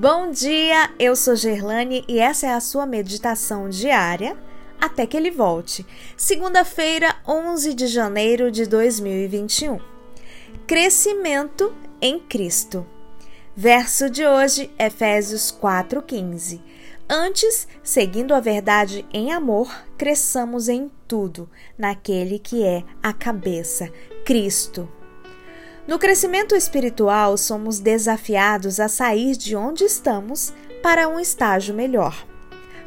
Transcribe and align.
Bom 0.00 0.30
dia, 0.30 0.88
eu 0.98 1.14
sou 1.14 1.36
Gerlane 1.36 2.06
e 2.08 2.20
essa 2.20 2.46
é 2.46 2.54
a 2.54 2.60
sua 2.60 2.86
meditação 2.86 3.68
diária 3.68 4.34
até 4.80 5.06
que 5.06 5.14
ele 5.14 5.30
volte. 5.30 5.84
Segunda-feira, 6.16 7.16
11 7.28 7.74
de 7.74 7.86
janeiro 7.86 8.50
de 8.50 8.64
2021. 8.64 9.78
Crescimento 10.66 11.74
em 12.00 12.18
Cristo. 12.18 12.86
Verso 13.54 14.08
de 14.08 14.26
hoje, 14.26 14.70
Efésios 14.78 15.50
4:15. 15.50 16.62
Antes, 17.06 17.68
seguindo 17.82 18.32
a 18.32 18.40
verdade 18.40 19.04
em 19.12 19.34
amor, 19.34 19.70
cresçamos 19.98 20.70
em 20.70 20.90
tudo 21.06 21.46
naquele 21.76 22.38
que 22.38 22.64
é 22.64 22.84
a 23.02 23.12
cabeça, 23.12 23.92
Cristo. 24.24 24.88
No 25.86 25.98
crescimento 25.98 26.54
espiritual, 26.54 27.36
somos 27.36 27.80
desafiados 27.80 28.78
a 28.78 28.88
sair 28.88 29.36
de 29.36 29.56
onde 29.56 29.84
estamos 29.84 30.52
para 30.82 31.08
um 31.08 31.18
estágio 31.18 31.74
melhor. 31.74 32.26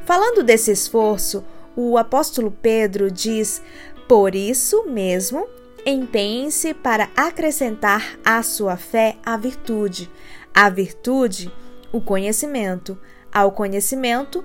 Falando 0.06 0.44
desse 0.44 0.72
esforço, 0.72 1.44
o 1.76 1.98
apóstolo 1.98 2.52
Pedro 2.52 3.10
diz: 3.10 3.62
Por 4.08 4.36
isso 4.36 4.86
mesmo, 4.88 5.48
empenhe-se 5.86 6.74
para 6.74 7.10
acrescentar 7.16 8.18
à 8.24 8.42
sua 8.44 8.78
fé 8.78 9.18
a 9.26 9.36
virtude, 9.38 10.10
a 10.54 10.70
virtude, 10.70 11.52
o 11.92 12.00
conhecimento, 12.00 12.98
ao 13.32 13.52
conhecimento, 13.52 14.44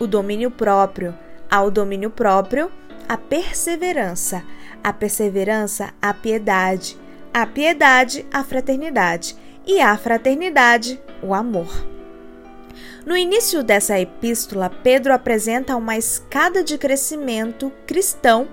o 0.00 0.06
domínio 0.06 0.50
próprio, 0.50 1.16
ao 1.50 1.70
domínio 1.70 2.10
próprio, 2.10 2.72
a 3.08 3.16
perseverança, 3.16 4.42
a 4.82 4.92
perseverança, 4.92 5.92
a 6.00 6.14
piedade 6.14 6.98
a 7.32 7.46
piedade, 7.46 8.26
a 8.32 8.42
fraternidade 8.42 9.36
e 9.66 9.80
a 9.80 9.96
fraternidade, 9.96 11.00
o 11.22 11.32
amor. 11.32 11.68
No 13.04 13.16
início 13.16 13.62
dessa 13.62 13.98
epístola, 13.98 14.68
Pedro 14.68 15.12
apresenta 15.12 15.76
uma 15.76 15.96
escada 15.96 16.62
de 16.62 16.76
crescimento 16.76 17.72
cristão 17.86 18.48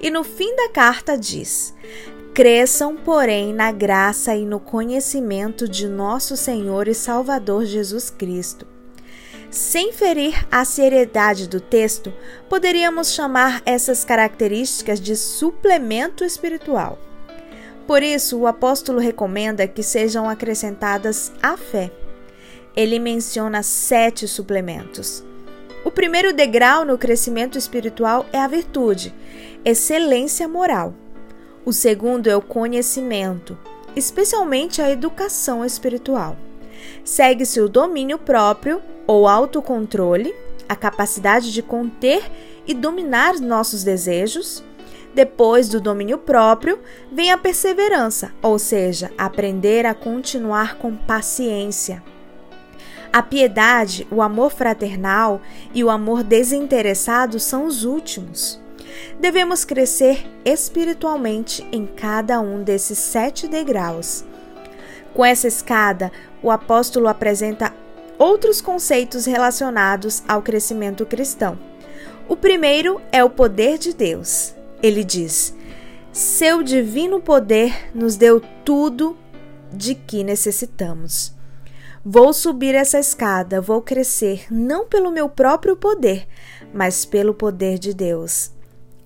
e 0.00 0.10
no 0.10 0.22
fim 0.22 0.54
da 0.54 0.68
carta 0.68 1.16
diz: 1.16 1.74
Cresçam, 2.32 2.96
porém, 2.96 3.52
na 3.52 3.72
graça 3.72 4.34
e 4.36 4.44
no 4.44 4.60
conhecimento 4.60 5.68
de 5.68 5.88
nosso 5.88 6.36
Senhor 6.36 6.86
e 6.86 6.94
Salvador 6.94 7.64
Jesus 7.64 8.10
Cristo. 8.10 8.66
Sem 9.50 9.92
ferir 9.92 10.46
a 10.50 10.64
seriedade 10.64 11.48
do 11.48 11.60
texto, 11.60 12.12
poderíamos 12.48 13.12
chamar 13.12 13.62
essas 13.64 14.04
características 14.04 15.00
de 15.00 15.16
suplemento 15.16 16.22
espiritual. 16.22 16.98
Por 17.88 18.02
isso, 18.02 18.38
o 18.38 18.46
apóstolo 18.46 18.98
recomenda 18.98 19.66
que 19.66 19.82
sejam 19.82 20.28
acrescentadas 20.28 21.32
a 21.42 21.56
fé. 21.56 21.90
Ele 22.76 22.98
menciona 22.98 23.62
sete 23.62 24.28
suplementos. 24.28 25.24
O 25.86 25.90
primeiro 25.90 26.34
degrau 26.34 26.84
no 26.84 26.98
crescimento 26.98 27.56
espiritual 27.56 28.26
é 28.30 28.38
a 28.38 28.46
virtude, 28.46 29.14
excelência 29.64 30.46
moral. 30.46 30.92
O 31.64 31.72
segundo 31.72 32.28
é 32.28 32.36
o 32.36 32.42
conhecimento, 32.42 33.56
especialmente 33.96 34.82
a 34.82 34.90
educação 34.90 35.64
espiritual. 35.64 36.36
Segue-se 37.02 37.58
o 37.58 37.70
domínio 37.70 38.18
próprio 38.18 38.82
ou 39.06 39.26
autocontrole, 39.26 40.34
a 40.68 40.76
capacidade 40.76 41.50
de 41.54 41.62
conter 41.62 42.22
e 42.66 42.74
dominar 42.74 43.40
nossos 43.40 43.82
desejos, 43.82 44.62
depois 45.18 45.68
do 45.68 45.80
domínio 45.80 46.16
próprio, 46.16 46.78
vem 47.10 47.32
a 47.32 47.36
perseverança, 47.36 48.30
ou 48.40 48.56
seja, 48.56 49.10
aprender 49.18 49.84
a 49.84 49.92
continuar 49.92 50.76
com 50.76 50.94
paciência. 50.94 52.00
A 53.12 53.20
piedade, 53.20 54.06
o 54.12 54.22
amor 54.22 54.52
fraternal 54.52 55.40
e 55.74 55.82
o 55.82 55.90
amor 55.90 56.22
desinteressado 56.22 57.40
são 57.40 57.66
os 57.66 57.82
últimos. 57.82 58.60
Devemos 59.18 59.64
crescer 59.64 60.24
espiritualmente 60.44 61.66
em 61.72 61.84
cada 61.84 62.40
um 62.40 62.62
desses 62.62 63.00
sete 63.00 63.48
degraus. 63.48 64.24
Com 65.12 65.24
essa 65.24 65.48
escada, 65.48 66.12
o 66.40 66.48
apóstolo 66.48 67.08
apresenta 67.08 67.74
outros 68.16 68.60
conceitos 68.60 69.26
relacionados 69.26 70.22
ao 70.28 70.42
crescimento 70.42 71.04
cristão. 71.04 71.58
O 72.28 72.36
primeiro 72.36 73.00
é 73.10 73.24
o 73.24 73.28
poder 73.28 73.78
de 73.78 73.92
Deus. 73.92 74.56
Ele 74.82 75.02
diz: 75.02 75.54
Seu 76.12 76.62
divino 76.62 77.20
poder 77.20 77.90
nos 77.94 78.16
deu 78.16 78.40
tudo 78.64 79.16
de 79.72 79.94
que 79.94 80.22
necessitamos. 80.24 81.36
Vou 82.04 82.32
subir 82.32 82.74
essa 82.74 82.98
escada, 82.98 83.60
vou 83.60 83.82
crescer 83.82 84.46
não 84.50 84.86
pelo 84.86 85.10
meu 85.10 85.28
próprio 85.28 85.76
poder, 85.76 86.26
mas 86.72 87.04
pelo 87.04 87.34
poder 87.34 87.78
de 87.78 87.92
Deus. 87.92 88.52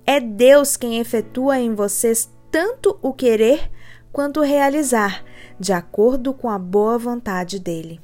É 0.05 0.19
Deus 0.19 0.77
quem 0.77 0.99
efetua 0.99 1.59
em 1.59 1.73
vocês 1.73 2.29
tanto 2.51 2.97
o 3.01 3.11
querer 3.13 3.69
quanto 4.11 4.41
o 4.41 4.43
realizar, 4.43 5.23
de 5.59 5.73
acordo 5.73 6.33
com 6.33 6.49
a 6.49 6.59
boa 6.59 6.97
vontade 6.97 7.59
dele. 7.59 7.99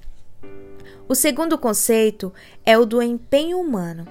O 1.08 1.14
segundo 1.14 1.58
conceito 1.58 2.34
é 2.66 2.78
o 2.78 2.86
do 2.86 3.02
empenho 3.02 3.60
humano. 3.60 4.08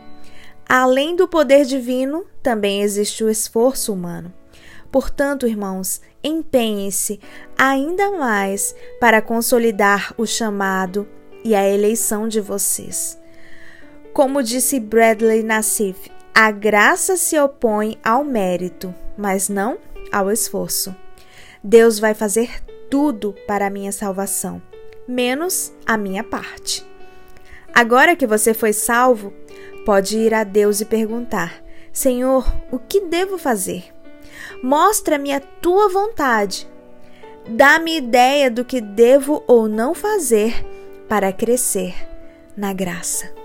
Além 0.69 1.17
do 1.17 1.27
poder 1.27 1.65
divino, 1.65 2.27
também 2.43 2.83
existe 2.83 3.25
o 3.25 3.31
esforço 3.31 3.93
humano. 3.93 4.33
Portanto, 4.93 5.47
irmãos, 5.47 6.01
empenhem-se 6.23 7.21
ainda 7.57 8.11
mais 8.13 8.75
para 9.01 9.23
consolidar 9.23 10.15
o 10.19 10.27
chamado 10.27 11.09
e 11.43 11.55
a 11.55 11.67
eleição 11.67 12.29
de 12.29 12.41
vocês. 12.41 13.19
Como 14.13 14.43
disse 14.43 14.81
Bradley 14.81 15.43
Nassif, 15.43 16.11
a 16.35 16.51
graça 16.51 17.17
se 17.17 17.39
opõe 17.39 17.99
ao 18.05 18.23
mérito, 18.23 18.95
mas 19.17 19.49
não 19.49 19.79
ao 20.13 20.31
esforço. 20.31 20.95
Deus 21.63 21.99
vai 21.99 22.15
fazer 22.15 22.63
tudo 22.91 23.35
para 23.47 23.67
a 23.67 23.71
minha 23.71 23.93
salvação, 23.93 24.61
menos 25.07 25.73
a 25.87 25.97
minha 25.97 26.25
parte. 26.25 26.87
Agora 27.75 28.17
que 28.17 28.27
você 28.27 28.55
foi 28.55 28.73
salvo, 28.73 29.33
pode 29.89 30.19
ir 30.19 30.35
a 30.35 30.45
Deus 30.45 30.83
e 30.83 30.85
perguntar: 30.85 31.65
Senhor, 31.91 32.47
o 32.71 32.79
que 32.79 33.07
devo 33.07 33.39
fazer? 33.39 33.85
Mostra-me 34.63 35.33
a 35.33 35.41
tua 35.41 35.89
vontade. 35.89 36.69
Dá-me 37.49 37.97
ideia 37.97 38.51
do 38.51 38.67
que 38.67 38.83
devo 38.83 39.43
ou 39.47 39.67
não 39.67 39.95
fazer 39.95 40.53
para 41.09 41.33
crescer 41.33 41.95
na 42.55 42.75
graça. 42.75 43.38